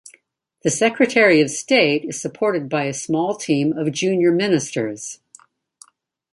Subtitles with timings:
[0.63, 5.19] The Secretary of State is supported by a small team of junior Ministers.